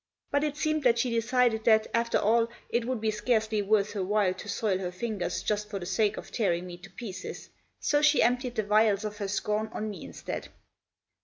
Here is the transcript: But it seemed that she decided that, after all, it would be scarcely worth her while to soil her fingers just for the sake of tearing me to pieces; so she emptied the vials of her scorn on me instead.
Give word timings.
But 0.31 0.43
it 0.43 0.57
seemed 0.57 0.81
that 0.81 0.97
she 0.97 1.11
decided 1.11 1.63
that, 1.65 1.85
after 1.93 2.17
all, 2.17 2.47
it 2.69 2.85
would 2.85 2.99
be 2.99 3.11
scarcely 3.11 3.61
worth 3.61 3.91
her 3.93 4.03
while 4.03 4.33
to 4.33 4.49
soil 4.49 4.79
her 4.79 4.91
fingers 4.91 5.43
just 5.43 5.69
for 5.69 5.77
the 5.77 5.85
sake 5.85 6.17
of 6.17 6.31
tearing 6.31 6.65
me 6.65 6.77
to 6.79 6.89
pieces; 6.89 7.51
so 7.79 8.01
she 8.01 8.23
emptied 8.23 8.55
the 8.55 8.63
vials 8.63 9.05
of 9.05 9.17
her 9.17 9.27
scorn 9.27 9.69
on 9.71 9.91
me 9.91 10.03
instead. 10.03 10.47